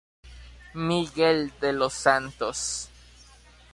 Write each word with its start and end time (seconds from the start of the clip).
Miguel 0.73 1.53
de 1.61 1.73
los 1.73 1.93
Santos. 1.93 2.89